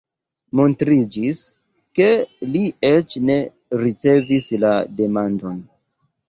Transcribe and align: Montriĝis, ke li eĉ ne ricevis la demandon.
Montriĝis, 0.59 1.41
ke 1.99 2.07
li 2.55 2.63
eĉ 2.89 3.19
ne 3.31 3.37
ricevis 3.83 4.49
la 4.65 4.73
demandon. 5.03 5.63